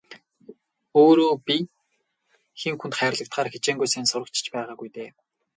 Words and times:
Өөрөө 1.01 1.33
би 1.47 1.57
хэн 2.59 2.75
хүнд 2.77 2.93
хайрлагдахаар 2.97 3.47
хичээнгүй 3.51 3.89
сайн 3.91 4.05
сурагч 4.09 4.35
ч 4.43 4.47
байгаагүй 4.53 4.89
дээ. 4.95 5.09